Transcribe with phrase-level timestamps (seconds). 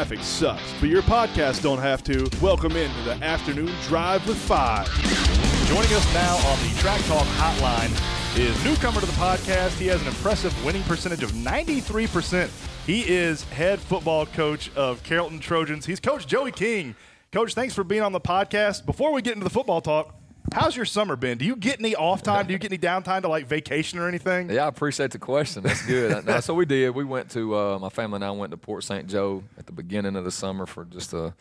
[0.00, 2.26] traffic sucks, but your podcast don't have to.
[2.40, 4.88] Welcome into the afternoon drive with five.
[5.68, 7.90] Joining us now on the Track Talk Hotline
[8.38, 9.78] is newcomer to the podcast.
[9.78, 12.48] He has an impressive winning percentage of 93%.
[12.86, 15.84] He is head football coach of Carrollton Trojans.
[15.84, 16.94] He's Coach Joey King.
[17.30, 18.86] Coach, thanks for being on the podcast.
[18.86, 20.18] Before we get into the football talk,
[20.52, 21.38] how's your summer been?
[21.38, 22.46] Do you get any off time?
[22.46, 24.50] Do you get any downtime to like vacation or anything?
[24.50, 25.62] Yeah, I appreciate the question.
[25.62, 26.24] That's good.
[26.26, 26.90] no, so we did.
[26.90, 29.06] We went to uh, my family and I went to Port St.
[29.06, 31.34] Joe at the beginning of the summer for just a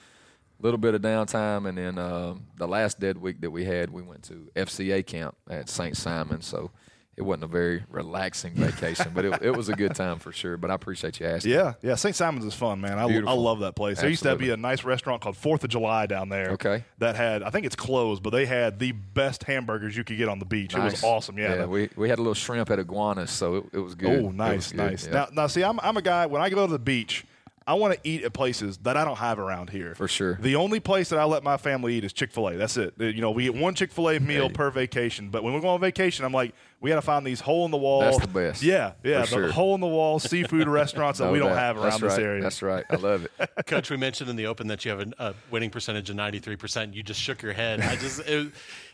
[0.62, 4.02] little bit of downtime, and then uh, the last dead week that we had, we
[4.02, 5.96] went to FCA camp at St.
[5.96, 6.42] Simon.
[6.42, 6.72] So
[7.20, 10.56] it wasn't a very relaxing vacation, but it, it, was a good time for sure.
[10.56, 11.52] But I appreciate you asking.
[11.52, 11.96] Yeah, yeah.
[11.96, 12.16] St.
[12.16, 12.98] Simon's is fun, man.
[12.98, 13.98] I, I love that place.
[13.98, 14.02] Absolutely.
[14.02, 16.52] There used to be a nice restaurant called Fourth of July down there.
[16.52, 16.86] Okay.
[17.00, 20.30] That had, I think it's closed, but they had the best hamburgers you could get
[20.30, 20.74] on the beach.
[20.74, 20.82] Nice.
[20.82, 21.38] It was awesome.
[21.38, 21.56] Yeah.
[21.56, 21.66] Yeah.
[21.66, 24.24] We, we had a little shrimp at Iguanas, so it, it was good.
[24.24, 25.06] Oh, nice, nice.
[25.06, 25.12] Yeah.
[25.12, 27.26] Now, now, see, I'm I'm a guy when I go to the beach.
[27.70, 29.94] I want to eat at places that I don't have around here.
[29.94, 30.40] For sure.
[30.42, 32.56] The only place that I let my family eat is Chick Fil A.
[32.56, 32.96] That's it.
[32.98, 34.54] You know, we get one Chick Fil A meal hey.
[34.54, 35.30] per vacation.
[35.30, 37.72] But when we go on vacation, I'm like, we got to find these hole in
[37.72, 38.02] the wall.
[38.02, 38.64] That's the best.
[38.64, 39.52] Yeah, yeah, For the sure.
[39.52, 41.60] hole in the wall seafood restaurants that we don't doubt.
[41.60, 42.24] have around That's this right.
[42.24, 42.42] area.
[42.42, 42.86] That's right.
[42.90, 43.52] I love it.
[43.68, 46.56] Coach, we mentioned in the open that you have a, a winning percentage of 93.
[46.56, 47.82] percent You just shook your head.
[47.82, 48.22] I just.
[48.22, 48.52] It,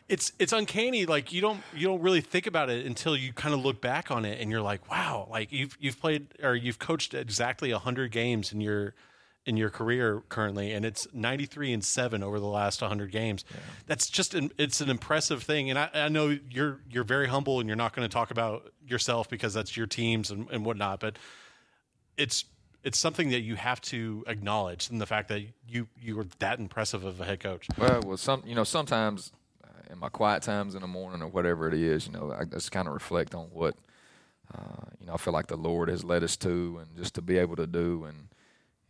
[0.08, 1.06] it's it's uncanny.
[1.06, 4.12] Like you don't you don't really think about it until you kind of look back
[4.12, 8.12] on it and you're like, wow, like you've you've played or you've coached exactly hundred
[8.12, 8.94] games in your
[9.46, 13.46] in your career currently, and it's 93 and seven over the last 100 games.
[13.52, 13.58] Yeah.
[13.86, 17.60] That's just an, it's an impressive thing, and I, I, know you're you're very humble
[17.60, 21.00] and you're not going to talk about yourself because that's your teams and, and whatnot,
[21.00, 21.18] but
[22.18, 22.46] it's
[22.84, 26.60] it's something that you have to acknowledge, and the fact that you you were that
[26.60, 27.68] impressive of a head coach.
[27.78, 29.32] Well, well, some you know sometimes
[29.90, 32.72] in my quiet times in the morning or whatever it is, you know, I just
[32.72, 33.76] kind of reflect on what.
[34.54, 37.22] Uh, you know, I feel like the Lord has led us to, and just to
[37.24, 38.28] be able to do, and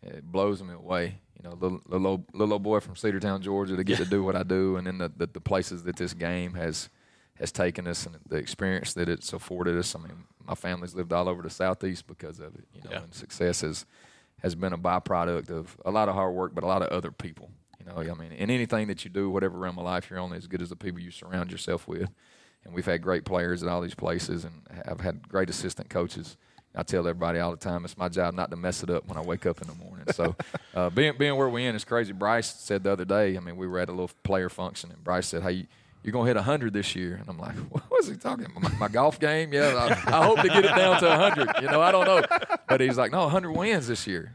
[0.04, 1.20] it blows me away.
[1.38, 4.24] You know, little little old, little old boy from Cedartown, Georgia, to get to do
[4.24, 6.90] what I do, and then the, the, the places that this game has
[7.36, 9.96] has taken us, and the experience that it's afforded us.
[9.96, 12.66] I mean, my family's lived all over the southeast because of it.
[12.74, 13.04] You know, yeah.
[13.04, 13.86] and success has
[14.40, 17.12] has been a byproduct of a lot of hard work, but a lot of other
[17.12, 17.50] people.
[17.86, 20.34] You know, I mean, in anything that you do, whatever realm of life you're on,
[20.34, 22.10] as good as the people you surround yourself with.
[22.64, 26.36] And we've had great players at all these places, and I've had great assistant coaches
[26.78, 29.18] I tell everybody all the time, it's my job not to mess it up when
[29.18, 30.06] I wake up in the morning.
[30.14, 30.36] So,
[30.76, 32.12] uh, being being where we're in is crazy.
[32.12, 33.38] Bryce said the other day.
[33.38, 35.68] I mean, we were at a little player function, and Bryce said, "Hey,
[36.04, 37.56] you're gonna hit 100 this year," and I'm like,
[37.90, 38.74] "What's he talking about?
[38.74, 39.54] My, my golf game?
[39.54, 39.74] Yeah,
[40.06, 41.62] I, I, hope to get it down to 100.
[41.62, 42.24] You know, I don't know."
[42.68, 44.34] But he's like, "No, 100 wins this year,"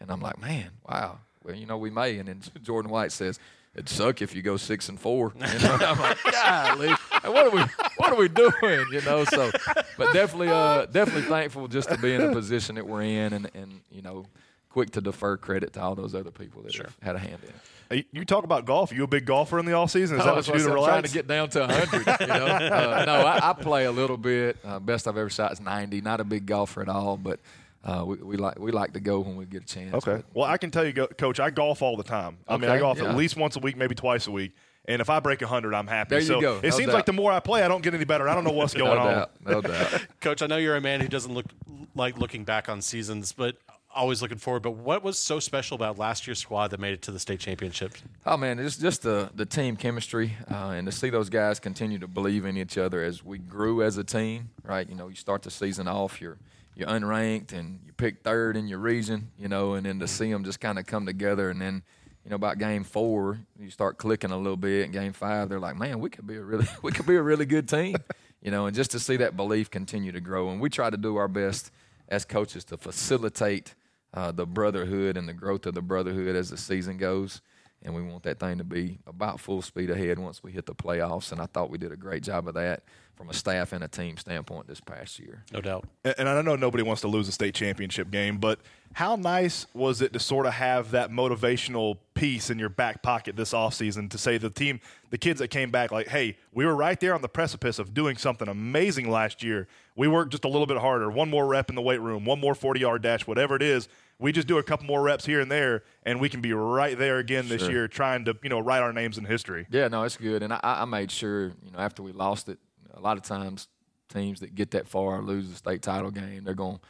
[0.00, 1.18] and I'm like, "Man, wow.
[1.48, 3.40] Well, you know, we may." And then Jordan White says,
[3.74, 5.32] it'd suck if you go six and four.
[5.34, 5.78] You know?
[5.80, 6.90] I'm like, golly,
[7.24, 7.62] what are we,
[7.96, 8.86] what are we doing?
[8.92, 9.50] You know, so,
[9.96, 13.50] but definitely, uh, definitely thankful just to be in the position that we're in, and
[13.54, 14.26] and you know,
[14.68, 16.86] quick to defer credit to all those other people that sure.
[16.86, 18.06] have had a hand in it.
[18.12, 18.92] You talk about golf.
[18.92, 20.18] Are you a big golfer in the off season?
[20.18, 20.90] Is oh, that what you do to I'm relax?
[20.90, 22.20] trying to get down to 100.
[22.20, 22.46] You know?
[22.46, 24.58] uh, no, I, I, play a little bit.
[24.62, 26.02] Uh, best I've ever shot is 90.
[26.02, 27.40] Not a big golfer at all, but
[27.84, 29.94] uh, we, we, like we like to go when we get a chance.
[29.94, 30.16] Okay.
[30.16, 32.38] But, well, I can tell you, Coach, I golf all the time.
[32.46, 33.10] I okay, mean, I golf yeah.
[33.10, 34.52] at least once a week, maybe twice a week.
[34.86, 36.10] And if I break 100, I'm happy.
[36.10, 36.60] There you so go.
[36.62, 36.94] it seems doubt.
[36.94, 38.26] like the more I play, I don't get any better.
[38.26, 39.14] I don't know what's going no on.
[39.14, 40.06] Doubt, no doubt.
[40.20, 41.46] Coach, I know you're a man who doesn't look
[41.94, 43.56] like looking back on seasons, but
[43.94, 44.62] always looking forward.
[44.62, 47.40] But what was so special about last year's squad that made it to the state
[47.40, 47.92] championship?
[48.24, 51.98] Oh man, it's just the the team chemistry, uh, and to see those guys continue
[51.98, 54.50] to believe in each other as we grew as a team.
[54.62, 56.38] Right, you know, you start the season off, you're
[56.78, 59.30] you're unranked, and you pick third in your region.
[59.38, 61.82] You know, and then to see them just kind of come together, and then.
[62.24, 64.84] You know, about game four, you start clicking a little bit.
[64.84, 67.22] And game five, they're like, "Man, we could be a really, we could be a
[67.22, 67.96] really good team."
[68.40, 70.96] You know, and just to see that belief continue to grow, and we try to
[70.96, 71.72] do our best
[72.08, 73.74] as coaches to facilitate
[74.14, 77.40] uh, the brotherhood and the growth of the brotherhood as the season goes.
[77.82, 80.74] And we want that thing to be about full speed ahead once we hit the
[80.74, 81.30] playoffs.
[81.30, 82.82] And I thought we did a great job of that
[83.18, 85.44] from a staff and a team standpoint this past year.
[85.52, 85.88] No doubt.
[86.04, 88.60] And I know nobody wants to lose a state championship game, but
[88.92, 93.36] how nice was it to sort of have that motivational piece in your back pocket
[93.36, 94.80] this offseason to say the team,
[95.10, 97.92] the kids that came back, like, hey, we were right there on the precipice of
[97.92, 99.66] doing something amazing last year.
[99.96, 102.38] We worked just a little bit harder, one more rep in the weight room, one
[102.38, 103.88] more 40 yard dash, whatever it is.
[104.20, 106.98] We just do a couple more reps here and there, and we can be right
[106.98, 109.66] there again this year, trying to you know write our names in history.
[109.70, 110.42] Yeah, no, it's good.
[110.42, 112.58] And I, I made sure, you know, after we lost it,
[112.94, 113.68] a lot of times
[114.08, 116.82] teams that get that far lose the state title game, they're going to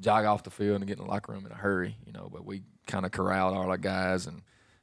[0.00, 2.28] jog off the field and get in the locker room in a hurry, you know.
[2.32, 4.42] But we kind of corralled all our guys and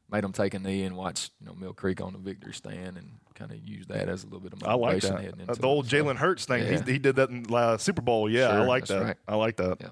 [0.09, 2.97] made them take a knee and watch, you know, Mill Creek on the victory stand
[2.97, 5.59] and kind of use that as a little bit of I like motivation that.
[5.59, 6.63] the old Jalen Hurts thing.
[6.63, 6.83] yeah.
[6.83, 8.29] He, he did that in uh, Super Bowl.
[8.29, 9.01] Yeah, I like that.
[9.01, 9.17] right.
[9.27, 9.77] I like that.
[9.81, 9.89] Yeah.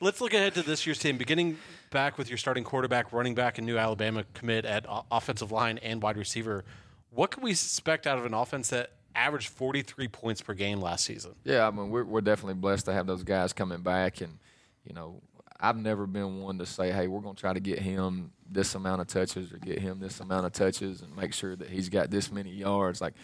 [0.00, 1.16] Let's look ahead to this year's team.
[1.16, 1.58] Beginning
[1.90, 6.02] back with your starting quarterback, running back, and new Alabama commit at offensive line and
[6.02, 6.64] wide receiver.
[7.10, 11.04] What can we expect out of an offense that averaged 43 points per game last
[11.04, 11.34] season?
[11.44, 14.38] Yeah, I mean we're we're definitely blessed to have those guys coming back, and
[14.84, 15.20] you know
[15.58, 18.74] I've never been one to say, hey, we're going to try to get him this
[18.74, 21.88] amount of touches or get him this amount of touches and make sure that he's
[21.88, 23.00] got this many yards.
[23.00, 23.14] Like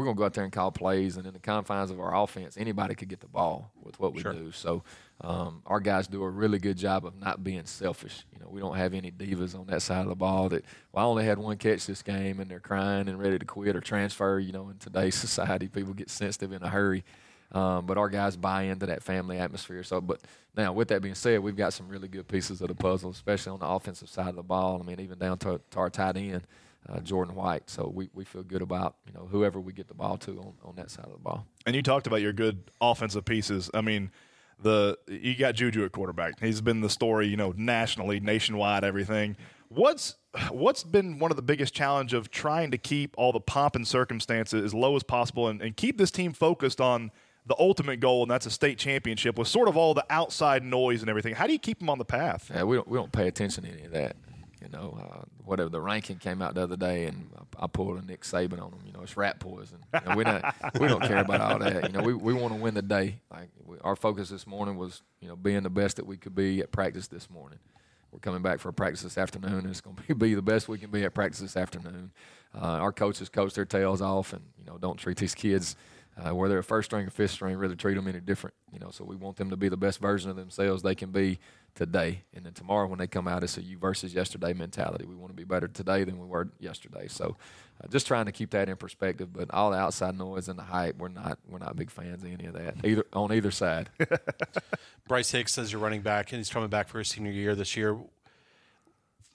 [0.00, 2.16] we're going to go out there and call plays, and in the confines of our
[2.16, 4.32] offense, anybody could get the ball with what we sure.
[4.32, 4.50] do.
[4.50, 4.82] So
[5.20, 8.24] um, our guys do a really good job of not being selfish.
[8.32, 11.04] You know, we don't have any divas on that side of the ball that well,
[11.04, 13.82] I only had one catch this game, and they're crying and ready to quit or
[13.82, 14.38] transfer.
[14.38, 17.04] You know, in today's society, people get sensitive in a hurry.
[17.52, 19.82] Um, but our guys buy into that family atmosphere.
[19.82, 20.22] So, but
[20.56, 23.52] now with that being said, we've got some really good pieces of the puzzle, especially
[23.52, 24.80] on the offensive side of the ball.
[24.82, 26.46] I mean, even down to, to our tight end
[26.88, 27.68] uh, Jordan White.
[27.68, 30.52] So we, we feel good about you know whoever we get the ball to on,
[30.64, 31.46] on that side of the ball.
[31.66, 33.70] And you talked about your good offensive pieces.
[33.74, 34.10] I mean,
[34.62, 36.40] the you got Juju at quarterback.
[36.40, 39.36] He's been the story, you know, nationally, nationwide, everything.
[39.68, 40.16] What's
[40.50, 43.86] what's been one of the biggest challenge of trying to keep all the pomp and
[43.86, 47.10] circumstances as low as possible and, and keep this team focused on
[47.46, 51.00] the ultimate goal, and that's a state championship, with sort of all the outside noise
[51.00, 51.34] and everything.
[51.34, 52.50] How do you keep them on the path?
[52.54, 54.16] Yeah, we don't we don't pay attention to any of that.
[54.62, 57.98] You know, uh, whatever the ranking came out the other day, and I, I pulled
[57.98, 58.80] a Nick Saban on them.
[58.84, 59.78] You know, it's rat poison.
[59.94, 60.44] You know, we don't
[60.78, 61.90] we don't care about all that.
[61.90, 63.20] You know, we, we want to win the day.
[63.30, 66.34] Like we, our focus this morning was, you know, being the best that we could
[66.34, 67.58] be at practice this morning.
[68.12, 70.68] We're coming back for a practice this afternoon, and it's going to be the best
[70.68, 72.10] we can be at practice this afternoon.
[72.54, 75.76] Uh, our coaches coach their tails off, and you know, don't treat these kids
[76.16, 78.54] uh, whether they're first string or fifth string, really treat them any different.
[78.72, 81.10] You know, so we want them to be the best version of themselves they can
[81.10, 81.38] be
[81.74, 85.04] today, and then tomorrow when they come out, it's a you versus yesterday mentality.
[85.04, 87.06] We want to be better today than we were yesterday.
[87.08, 87.36] So,
[87.82, 89.32] uh, just trying to keep that in perspective.
[89.32, 92.30] But all the outside noise and the hype, we're not we're not big fans of
[92.30, 93.90] any of that either on either side.
[95.08, 97.76] Bryce Hicks says you're running back, and he's coming back for his senior year this
[97.76, 97.98] year.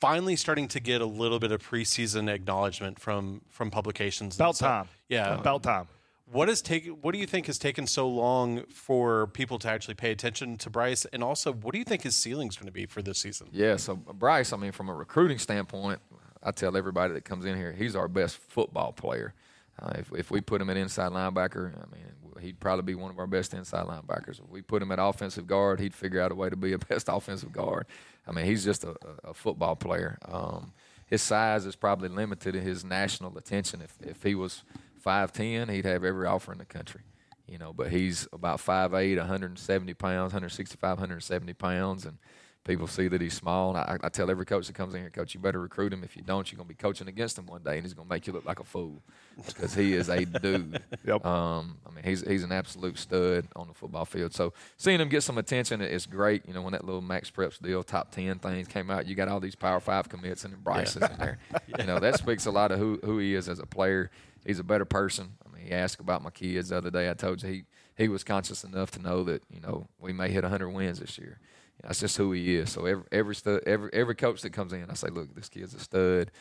[0.02, 4.36] Finally, starting to get a little bit of preseason acknowledgement from from publications.
[4.36, 5.88] About time, yeah, about time.
[6.32, 6.94] What has taken?
[7.02, 10.70] What do you think has taken so long for people to actually pay attention to
[10.70, 11.06] Bryce?
[11.06, 13.48] And also, what do you think his ceiling is going to be for this season?
[13.52, 16.00] Yeah, so Bryce, I mean, from a recruiting standpoint,
[16.42, 19.34] I tell everybody that comes in here, he's our best football player.
[19.80, 22.06] Uh, if, if we put him at inside linebacker, I mean,
[22.40, 24.40] he'd probably be one of our best inside linebackers.
[24.40, 26.78] If we put him at offensive guard, he'd figure out a way to be a
[26.90, 27.86] best offensive guard.
[28.28, 30.18] I mean, he's just a, a football player.
[30.28, 30.74] Um,
[31.08, 33.82] his size is probably limited in his national attention.
[33.82, 34.64] If if he was
[35.06, 37.02] five ten, he'd have every offer in the country.
[37.48, 42.18] You know, but he's about 5'8", 170 pounds, 165, 170 pounds, and
[42.64, 43.70] people see that he's small.
[43.70, 46.04] And I, I, tell every coach that comes in here, coach, you better recruit him.
[46.04, 48.08] If you don't, you're going to be coaching against him one day, and he's going
[48.08, 49.04] to make you look like a fool
[49.46, 50.82] because he is a dude.
[51.06, 51.24] Yep.
[51.24, 54.34] Um, I mean, he's he's an absolute stud on the football field.
[54.34, 56.48] So seeing him get some attention is great.
[56.48, 59.28] You know, when that little Max Preps deal, top ten things came out, you got
[59.28, 61.12] all these Power Five commits and Bryce yeah.
[61.12, 61.38] in there.
[61.52, 61.76] yeah.
[61.80, 64.10] You know, that speaks a lot of who who he is as a player
[64.46, 65.34] he's a better person.
[65.46, 67.10] I mean, he asked about my kids the other day.
[67.10, 67.64] I told you he
[67.98, 71.18] he was conscious enough to know that you know we may hit 100 wins this
[71.18, 71.40] year.
[71.84, 72.72] That's just who he is.
[72.72, 75.74] So every every stud, every every coach that comes in, I say, look, this kid's
[75.74, 76.32] a stud.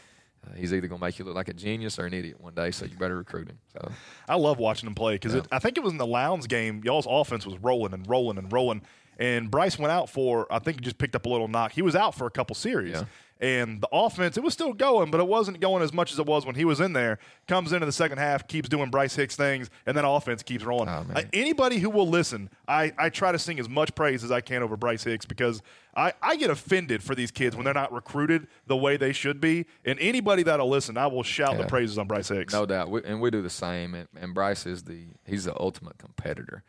[0.45, 2.55] Uh, he's either going to make you look like a genius or an idiot one
[2.55, 3.59] day, so you better recruit him.
[3.73, 3.91] So
[4.29, 5.41] I love watching him play because yeah.
[5.51, 6.83] I think it was in the Lowndes game.
[6.85, 8.83] Y'all's offense was rolling and rolling and rolling,
[9.19, 11.73] and Bryce went out for I think he just picked up a little knock.
[11.73, 12.93] He was out for a couple series.
[12.93, 13.05] Yeah.
[13.41, 16.27] And the offense, it was still going, but it wasn't going as much as it
[16.27, 17.19] was when he was in there.
[17.49, 20.89] Comes into the second half, keeps doing Bryce Hicks things, and then offense keeps rolling.
[20.89, 24.31] Oh, uh, anybody who will listen, I, I try to sing as much praise as
[24.31, 25.63] I can over Bryce Hicks because
[25.97, 29.41] I, I get offended for these kids when they're not recruited the way they should
[29.41, 29.67] be.
[29.85, 31.63] And anybody that'll listen, I will shout yeah.
[31.63, 32.53] the praises on Bryce Hicks.
[32.53, 32.91] No doubt.
[32.91, 33.95] We, and we do the same.
[33.95, 36.63] And, and Bryce is the he's the ultimate competitor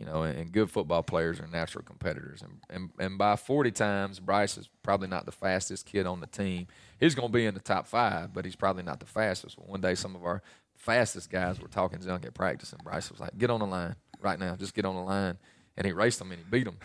[0.00, 2.40] you know, and, good football players are natural competitors.
[2.40, 6.26] And, and, and by 40 times, Bryce is probably not the fastest kid on the
[6.26, 6.68] team.
[6.98, 9.58] He's going to be in the top five, but he's probably not the fastest.
[9.58, 10.42] One day, some of our
[10.74, 13.94] fastest guys were talking junk at practice, and Bryce was like, "Get on the line
[14.22, 15.36] right now, just get on the line."
[15.76, 16.78] And he raced them and he beat them.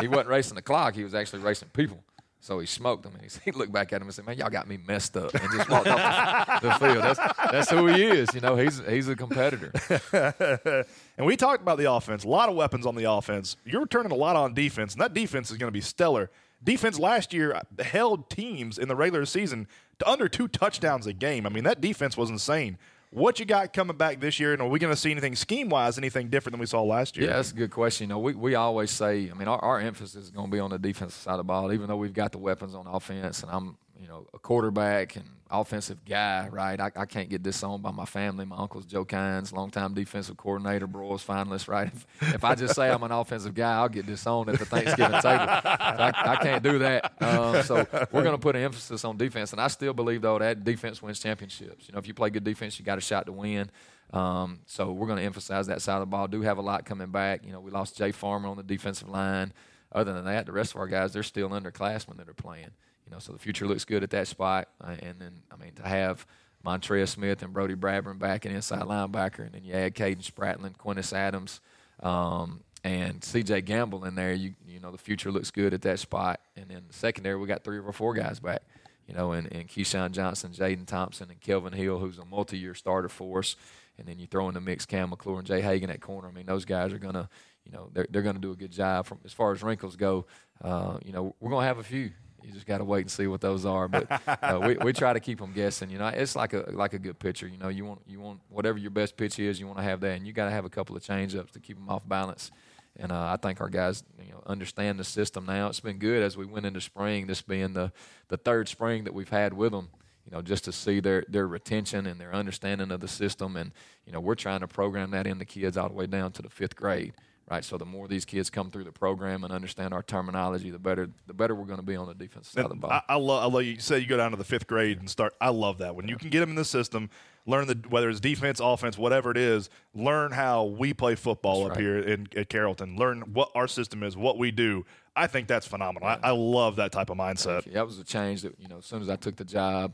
[0.00, 2.04] he wasn't racing the clock; he was actually racing people.
[2.42, 4.50] So he smoked them, and he, he looked back at him and said, "Man, y'all
[4.50, 7.04] got me messed up," and just walked off the, the, field.
[7.04, 7.20] That's
[7.50, 8.34] that's who he is.
[8.34, 9.72] You know, he's he's a competitor.
[11.18, 12.24] and we talked about the offense.
[12.24, 13.56] A lot of weapons on the offense.
[13.64, 16.30] You're returning a lot on defense, and that defense is going to be stellar.
[16.62, 19.66] Defense last year held teams in the regular season
[19.98, 21.46] to under two touchdowns a game.
[21.46, 22.78] I mean, that defense was insane.
[23.12, 25.68] What you got coming back this year, and are we going to see anything scheme
[25.68, 27.28] wise, anything different than we saw last year?
[27.28, 28.04] Yeah, that's a good question.
[28.04, 30.60] You know, we, we always say, I mean, our, our emphasis is going to be
[30.60, 33.42] on the defensive side of the ball, even though we've got the weapons on offense,
[33.42, 36.80] and I'm you know a quarterback and offensive guy, right?
[36.80, 38.44] I, I can't get disowned by my family.
[38.44, 41.88] My uncle's Joe Kines, longtime defensive coordinator, Broyles finalist, right?
[41.92, 45.20] If, if, I just say I'm an offensive guy, I'll get disowned at the Thanksgiving
[45.20, 45.44] table.
[45.44, 47.12] I, I, can't do that.
[47.20, 50.38] Um, so we're going to put an emphasis on defense, and I still believe though
[50.38, 51.88] that defense wins championships.
[51.88, 53.70] You know, if you play good defense, you got a shot to win.
[54.12, 56.28] Um, so we're going to emphasize that side of the ball.
[56.28, 57.44] Do have a lot coming back.
[57.44, 59.52] You know, we lost Jay Farmer on the defensive line.
[59.92, 62.70] Other than that, the rest of our guys, they're still underclassmen that are playing.
[63.10, 64.68] You know, so the future looks good at that spot.
[64.80, 66.24] Uh, and then, I mean, to have
[66.62, 70.78] Montreal Smith and Brody Bradburn back in inside linebacker, and then you add Caden Spratlin,
[70.78, 71.60] Quintus Adams,
[72.04, 73.62] um, and C.J.
[73.62, 74.32] Gamble in there.
[74.32, 76.40] You you know, the future looks good at that spot.
[76.56, 78.62] And then the secondary, we got three or four guys back.
[79.08, 83.08] You know, and, and Keyshawn Johnson, Jaden Thompson, and Kelvin Hill, who's a multi-year starter
[83.08, 83.56] for us.
[83.98, 86.28] And then you throw in the mix Cam McClure and Jay Hagan at corner.
[86.28, 87.28] I mean, those guys are gonna,
[87.64, 89.06] you know, they're they're gonna do a good job.
[89.06, 90.26] From as far as wrinkles go,
[90.62, 92.12] uh, you know, we're gonna have a few
[92.42, 93.88] you just got to wait and see what those are.
[93.88, 95.90] But uh, we, we try to keep them guessing.
[95.90, 97.46] You know, it's like a like a good pitcher.
[97.46, 100.00] You know, you want you want whatever your best pitch is, you want to have
[100.00, 102.50] that, and you got to have a couple of changeups to keep them off balance.
[102.96, 105.68] And uh, I think our guys, you know, understand the system now.
[105.68, 107.26] It's been good as we went into spring.
[107.26, 107.92] This being the
[108.28, 109.90] the third spring that we've had with them.
[110.26, 113.72] You know, just to see their their retention and their understanding of the system, and
[114.06, 116.42] you know, we're trying to program that in the kids all the way down to
[116.42, 117.14] the fifth grade
[117.50, 117.64] right?
[117.64, 121.10] So the more these kids come through the program and understand our terminology, the better
[121.26, 122.90] the better we're going to be on the defensive side of the ball.
[122.92, 125.10] I, I love I love you say you go down to the fifth grade and
[125.10, 125.34] start.
[125.40, 127.10] I love that when you can get them in the system,
[127.46, 131.72] learn the whether it's defense, offense, whatever it is, learn how we play football that's
[131.72, 131.82] up right.
[131.82, 132.96] here in at Carrollton.
[132.96, 134.86] Learn what our system is, what we do.
[135.16, 136.08] I think that's phenomenal.
[136.08, 136.18] Yeah.
[136.22, 137.70] I, I, love that type of mindset.
[137.72, 139.92] That was a change that you know as soon as I took the job.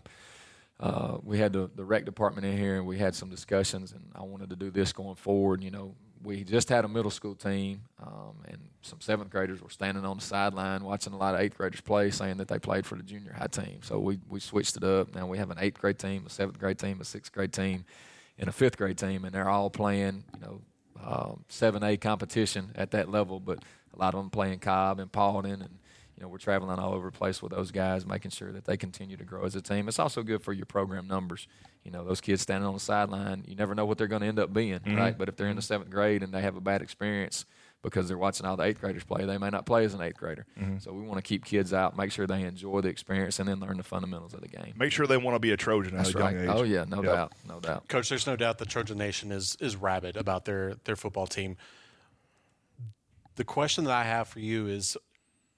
[0.78, 4.10] Uh, we had the, the rec department in here and we had some discussions and
[4.14, 5.62] I wanted to do this going forward.
[5.62, 9.70] You know, we just had a middle school team, um, and some seventh graders were
[9.70, 12.86] standing on the sideline watching a lot of eighth graders play, saying that they played
[12.86, 13.80] for the junior high team.
[13.82, 15.14] So we, we switched it up.
[15.14, 17.84] Now we have an eighth grade team, a seventh grade team, a sixth grade team,
[18.38, 20.60] and a fifth grade team, and they're all playing, you know,
[21.04, 23.40] um, seven A competition at that level.
[23.40, 23.62] But
[23.94, 25.78] a lot of them playing Cobb and Paulding, and
[26.16, 28.76] you know we're traveling all over the place with those guys, making sure that they
[28.76, 29.88] continue to grow as a team.
[29.88, 31.46] It's also good for your program numbers
[31.86, 34.26] you know, those kids standing on the sideline, you never know what they're going to
[34.26, 34.96] end up being, mm-hmm.
[34.96, 35.16] right?
[35.16, 37.44] But if they're in the seventh grade and they have a bad experience
[37.80, 40.16] because they're watching all the eighth graders play, they may not play as an eighth
[40.16, 40.46] grader.
[40.60, 40.78] Mm-hmm.
[40.78, 43.60] So we want to keep kids out, make sure they enjoy the experience, and then
[43.60, 44.74] learn the fundamentals of the game.
[44.76, 46.34] Make sure they want to be a Trojan That's at a right.
[46.34, 46.50] young age.
[46.52, 47.04] Oh yeah, no yep.
[47.04, 47.86] doubt, no doubt.
[47.86, 51.56] Coach, there's no doubt the Trojan Nation is is rabid about their their football team.
[53.36, 54.96] The question that I have for you is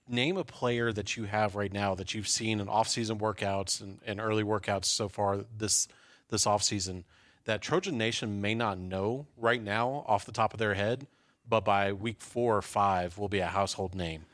[0.09, 3.99] name a player that you have right now that you've seen in off-season workouts and,
[4.07, 5.89] and early workouts so far this
[6.31, 7.05] this offseason
[7.45, 11.07] that Trojan Nation may not know right now off the top of their head,
[11.49, 14.27] but by week four or five will be a household name?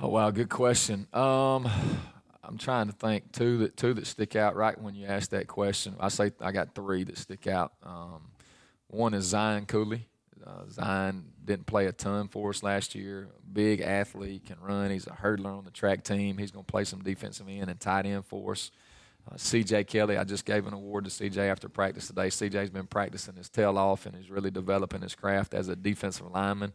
[0.00, 1.08] Oh wow, good question.
[1.12, 1.68] Um,
[2.44, 5.48] I'm trying to think two that two that stick out right when you ask that
[5.48, 5.96] question.
[5.98, 7.72] I say I got three that stick out.
[7.82, 8.22] Um,
[8.88, 10.06] one is Zion Cooley.
[10.46, 13.28] Uh, Zion didn't play a ton for us last year.
[13.52, 14.90] Big athlete, can run.
[14.90, 16.36] He's a hurdler on the track team.
[16.36, 18.70] He's going to play some defensive end and tight end for us.
[19.30, 22.26] Uh, CJ Kelly, I just gave an award to CJ after practice today.
[22.28, 26.30] CJ's been practicing his tail off and he's really developing his craft as a defensive
[26.30, 26.74] lineman.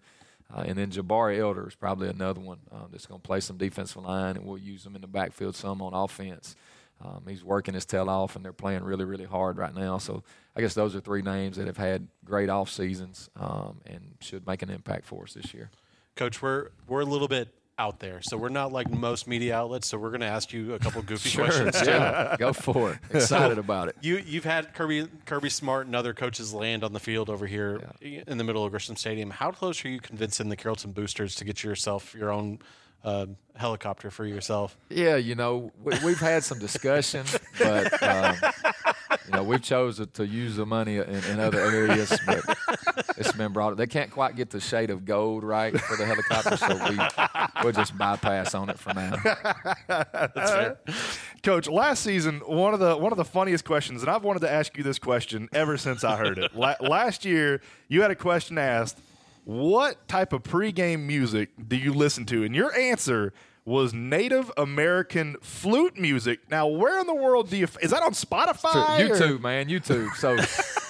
[0.52, 3.58] Uh, and then Jabari Elder is probably another one uh, that's going to play some
[3.58, 6.56] defensive line, and we'll use him in the backfield some on offense.
[7.02, 9.98] Um, he's working his tail off, and they're playing really, really hard right now.
[9.98, 10.24] So
[10.56, 14.46] I guess those are three names that have had great off seasons um, and should
[14.46, 15.70] make an impact for us this year.
[16.16, 18.22] Coach, we're we're a little bit out there.
[18.22, 19.88] So we're not like most media outlets.
[19.88, 21.82] So we're going to ask you a couple goofy sure, questions.
[21.88, 23.00] Yeah, go for it.
[23.16, 23.96] Excited about it.
[24.02, 27.82] You you've had Kirby Kirby Smart and other coaches land on the field over here
[28.02, 28.24] yeah.
[28.28, 29.32] in the middle of Grisham Stadium.
[29.32, 32.60] How close are you convincing the Carrollton Boosters to get yourself your own
[33.04, 34.78] uh, helicopter for yourself?
[34.90, 37.26] Yeah, you know we, have had some discussion,
[37.60, 38.02] but.
[38.04, 38.36] Um,
[39.30, 42.44] you know, we've chosen to use the money in, in other areas, but
[43.18, 43.78] it's been brought.
[43.78, 47.74] They can't quite get the shade of gold right for the helicopter, so we we'll
[47.74, 49.16] just bypass on it for now.
[49.88, 50.80] That's fair.
[51.44, 54.52] Coach, last season, one of the one of the funniest questions, and I've wanted to
[54.52, 56.56] ask you this question ever since I heard it.
[56.56, 59.00] La- last year, you had a question asked.
[59.50, 62.44] What type of pregame music do you listen to?
[62.44, 63.34] And your answer
[63.66, 66.52] was Native American flute music.
[66.52, 67.68] Now, where in the world do you?
[67.82, 69.00] Is that on Spotify?
[69.00, 69.40] YouTube, or?
[69.40, 70.14] man, YouTube.
[70.18, 70.38] So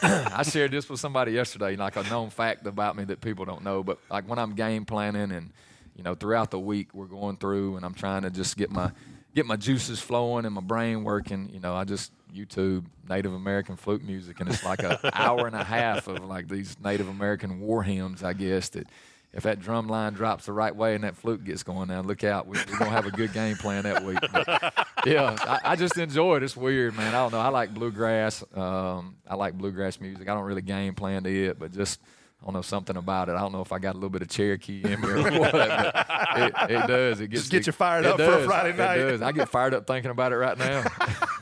[0.35, 3.63] I shared this with somebody yesterday, like a known fact about me that people don't
[3.63, 3.81] know.
[3.81, 5.51] But like when I'm game planning and
[5.95, 8.91] you know throughout the week we're going through and I'm trying to just get my
[9.35, 11.49] get my juices flowing and my brain working.
[11.53, 15.55] You know, I just YouTube Native American flute music, and it's like an hour and
[15.55, 18.87] a half of like these Native American war hymns, I guess that
[19.31, 22.23] if that drum line drops the right way and that flute gets going now, look
[22.23, 22.47] out.
[22.47, 24.17] We, we're gonna have a good game plan that week.
[24.31, 24.73] But,
[25.05, 26.43] yeah, I, I, just enjoy it.
[26.43, 27.09] It's weird, man.
[27.13, 27.39] I don't know.
[27.39, 28.43] I like bluegrass.
[28.55, 30.27] Um, I like bluegrass music.
[30.27, 31.99] I don't really game plan to it, but just
[32.41, 33.33] I don't know something about it.
[33.33, 35.53] I don't know if I got a little bit of Cherokee in me or what.
[35.53, 37.19] it, it, does.
[37.19, 38.33] It gets just get you fired up does.
[38.33, 38.97] for a Friday night.
[38.97, 39.21] It does.
[39.21, 40.85] I get fired up thinking about it right now.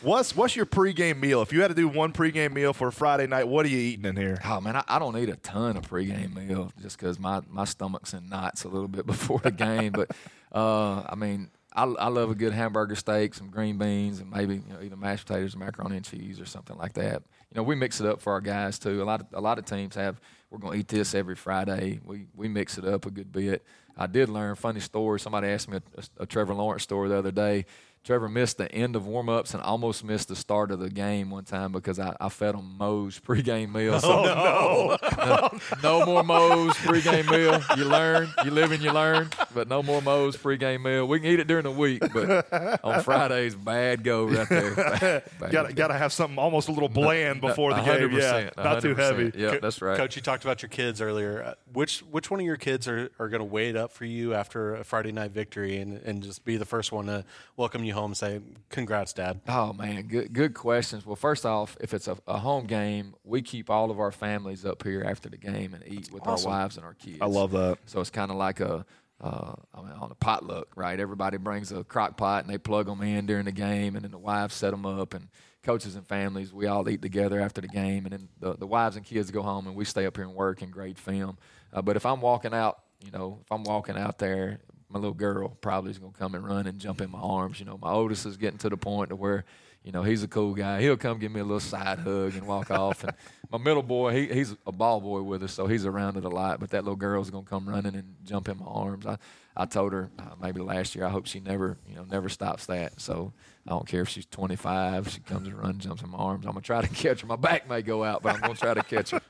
[0.00, 1.42] What's what's your pregame meal?
[1.42, 3.78] If you had to do one pregame meal for a Friday night, what are you
[3.78, 4.38] eating in here?
[4.44, 7.64] Oh man, I, I don't eat a ton of pregame meal just because my, my
[7.64, 9.90] stomach's in knots a little bit before the game.
[9.90, 10.12] but
[10.52, 14.54] uh, I mean, I, I love a good hamburger steak, some green beans, and maybe
[14.54, 17.22] you know either mashed potatoes, or macaroni and cheese, or something like that.
[17.50, 19.02] You know, we mix it up for our guys too.
[19.02, 20.20] A lot of a lot of teams have.
[20.50, 21.98] We're going to eat this every Friday.
[22.04, 23.64] We we mix it up a good bit.
[23.96, 25.18] I did learn funny story.
[25.18, 27.66] Somebody asked me a, a, a Trevor Lawrence story the other day.
[28.04, 31.44] Trevor missed the end of warm-ups and almost missed the start of the game one
[31.44, 34.00] time because I, I fed him Moe's pregame meal.
[34.00, 35.24] So oh, no.
[35.24, 37.60] no, no more Moe's pregame meal.
[37.76, 41.06] You learn, you live and you learn, but no more Moe's pregame meal.
[41.06, 45.22] We can eat it during the week, but on Fridays, bad go right there.
[45.50, 48.12] Got got to have something almost a little bland before the game.
[48.12, 49.32] Yeah, not too heavy.
[49.34, 49.96] Yeah, that's right.
[49.96, 51.42] Coach, you talked about your kids earlier.
[51.42, 54.34] Uh, which which one of your kids are, are going to wait up for you
[54.34, 57.24] after a Friday night victory and, and just be the first one to
[57.56, 59.40] welcome you home and say, "Congrats, Dad"?
[59.48, 61.04] Oh man, good good questions.
[61.06, 64.64] Well, first off, if it's a, a home game, we keep all of our families
[64.64, 66.50] up here after the game and eat with awesome.
[66.50, 67.18] our wives and our kids.
[67.20, 67.78] I love that.
[67.86, 68.84] So it's kind of like a
[69.20, 70.98] uh, I mean, on a potluck, right?
[70.98, 74.12] Everybody brings a crock pot and they plug them in during the game, and then
[74.12, 75.28] the wives set them up, and
[75.62, 78.96] coaches and families, we all eat together after the game, and then the, the wives
[78.96, 81.36] and kids go home, and we stay up here and work and grade film.
[81.72, 85.14] Uh, but if I'm walking out, you know, if I'm walking out there my little
[85.14, 87.60] girl probably is going to come and run and jump in my arms.
[87.60, 89.44] You know, my oldest is getting to the point to where,
[89.82, 90.80] you know, he's a cool guy.
[90.80, 93.04] He'll come give me a little side hug and walk off.
[93.04, 93.12] And
[93.50, 96.28] my middle boy, he, he's a ball boy with us, so he's around it a
[96.28, 96.58] lot.
[96.60, 99.06] But that little girl's going to come running and jump in my arms.
[99.06, 99.18] I,
[99.56, 102.66] I told her uh, maybe last year, I hope she never, you know, never stops
[102.66, 103.00] that.
[103.00, 103.32] So
[103.66, 106.46] I don't care if she's 25, she comes and runs, jumps in my arms.
[106.46, 107.26] I'm going to try to catch her.
[107.26, 109.20] My back may go out, but I'm going to try to catch her.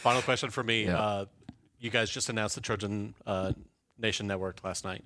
[0.00, 0.86] Final question for me.
[0.86, 0.98] Yeah.
[0.98, 1.24] Uh,
[1.78, 3.52] you guys just announced the Trojan uh,
[3.98, 5.04] Nation Network last night.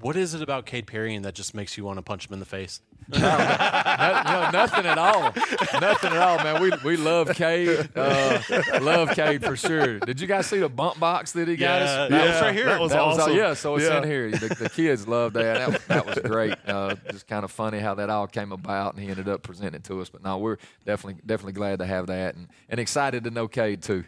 [0.00, 2.38] What is it about Cade Perry that just makes you want to punch him in
[2.38, 2.82] the face?
[3.08, 5.32] no, no, no, nothing at all.
[5.80, 6.60] Nothing at all, man.
[6.60, 7.88] We we love Cade.
[7.94, 8.40] Uh,
[8.82, 10.00] love Cade for sure.
[10.00, 12.10] Did you guys see the bump box that he got yeah, us?
[12.10, 12.64] That yeah, was right here.
[12.66, 13.30] That was that awesome.
[13.30, 13.98] Was, yeah, so it's yeah.
[13.98, 14.30] in here.
[14.30, 15.70] The, the, kids love that.
[15.70, 16.56] That, that was great.
[16.66, 19.76] Uh, just kind of funny how that all came about, and he ended up presenting
[19.76, 20.08] it to us.
[20.10, 23.82] But no, we're definitely definitely glad to have that, and, and excited to know Cade
[23.82, 24.04] too.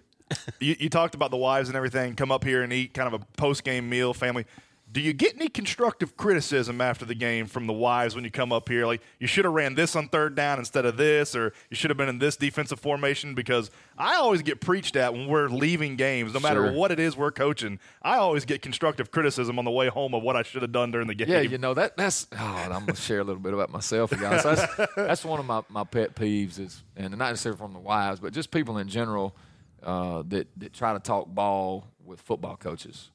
[0.61, 2.15] You, you talked about the wives and everything.
[2.15, 4.45] Come up here and eat kind of a post game meal, family
[4.91, 8.53] do you get any constructive criticism after the game from the wives when you come
[8.53, 8.87] up here?
[8.87, 11.91] Like, you should have ran this on third down instead of this, or you should
[11.91, 13.35] have been in this defensive formation?
[13.35, 16.73] Because I always get preached at when we're leaving games, no matter sure.
[16.73, 17.79] what it is we're coaching.
[18.03, 20.91] I always get constructive criticism on the way home of what I should have done
[20.91, 21.29] during the game.
[21.29, 24.11] Yeah, you know, that that's, oh, I'm going to share a little bit about myself,
[24.11, 24.43] guys.
[24.43, 28.21] That's, that's one of my, my pet peeves, is, and not necessarily from the wives,
[28.21, 29.35] but just people in general
[29.83, 33.11] uh, that, that try to talk ball with football coaches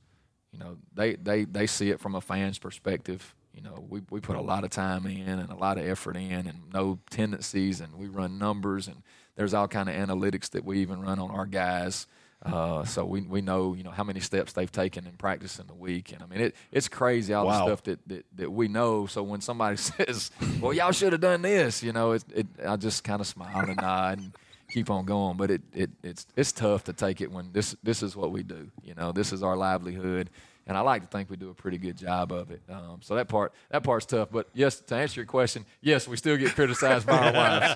[0.54, 3.34] you know, they, they, they see it from a fan's perspective.
[3.54, 6.15] You know, we, we put a lot of time in and a lot of effort
[6.15, 8.97] in and no tendencies and we run numbers and
[9.36, 12.08] there's all kind of analytics that we even run on our guys.
[12.43, 15.67] Uh, so we, we know, you know, how many steps they've taken in practice in
[15.67, 16.12] the week.
[16.12, 17.60] And I mean, it, it's crazy all wow.
[17.60, 19.06] the stuff that, that, that we know.
[19.08, 22.76] So when somebody says, well, y'all should have done this, you know, it, it, I
[22.76, 24.19] just kind of smile and nod.
[24.19, 24.38] And,
[24.73, 25.38] keep on going.
[25.38, 28.43] But it, it it's it's tough to take it when this this is what we
[28.43, 28.71] do.
[28.83, 30.29] You know, this is our livelihood,
[30.65, 32.62] and I like to think we do a pretty good job of it.
[32.69, 34.29] Um, so that part that part's tough.
[34.31, 37.67] But yes, to answer your question, yes, we still get criticized by our wives.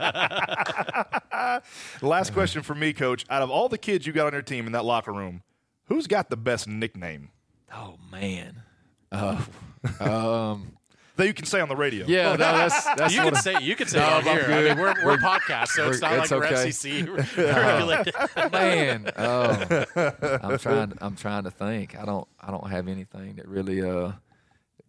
[2.02, 3.26] Last question for me, Coach.
[3.30, 5.44] Out of all the kids you got on your team in that locker room,
[5.86, 7.30] who's got the best nickname?
[7.74, 8.64] Oh man.
[9.12, 9.42] Uh,
[10.00, 10.77] um,
[11.18, 12.06] that you can say on the radio.
[12.08, 14.46] Yeah, no, that's, that's you can say you can say no, it here.
[14.50, 16.56] I mean, we're, we're a podcast, so it's not it's like okay.
[16.56, 18.52] we're FCC regulated.
[18.52, 20.94] Man, oh, I'm trying.
[21.02, 21.98] I'm trying to think.
[21.98, 22.28] I don't.
[22.40, 23.82] I don't have anything that really.
[23.82, 24.14] Uh,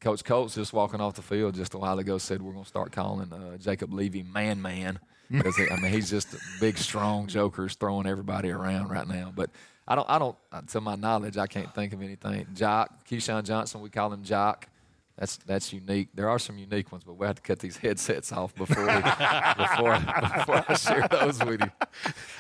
[0.01, 2.69] Coach Colts just walking off the field just a while ago said we're going to
[2.69, 7.27] start calling uh, Jacob Levy Man Man because I mean he's just a big strong
[7.27, 9.33] joker throwing everybody around right now.
[9.35, 9.51] But
[9.87, 10.09] I don't.
[10.09, 10.37] I don't.
[10.69, 12.47] To my knowledge, I can't think of anything.
[12.55, 14.69] Jock Keyshawn Johnson, we call him Jock.
[15.19, 16.11] That's that's unique.
[16.15, 18.93] There are some unique ones, but we have to cut these headsets off before we,
[18.93, 19.99] before,
[20.39, 21.71] before I share those with you.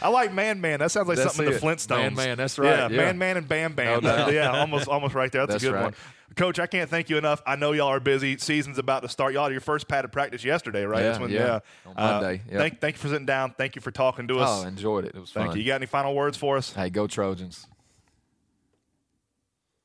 [0.00, 0.78] I like Man Man.
[0.78, 1.60] That sounds like that's something it.
[1.60, 1.88] the Flintstones.
[1.88, 2.68] Man Man, that's right.
[2.68, 2.96] Yeah, yeah.
[2.96, 4.04] Man Man and Bam Bam.
[4.04, 5.44] No yeah, almost almost right there.
[5.44, 5.84] That's, that's a good right.
[5.86, 5.94] one.
[6.36, 7.42] Coach, I can't thank you enough.
[7.44, 8.38] I know y'all are busy.
[8.38, 9.34] Season's about to start.
[9.34, 11.02] Y'all had your first padded practice yesterday, right?
[11.02, 11.40] Yeah, when, yeah.
[11.40, 11.60] yeah.
[11.84, 12.42] On Monday.
[12.52, 13.54] Uh, thank, thank you for sitting down.
[13.58, 14.62] Thank you for talking to us.
[14.62, 15.16] Oh, enjoyed it.
[15.16, 15.56] It was thank fun.
[15.56, 15.62] you.
[15.62, 16.72] You got any final words for us?
[16.72, 17.66] Hey, go Trojans.